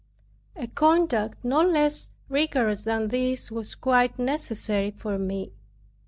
[0.55, 5.51] A conduct no less rigorous than this was quite necessary for me.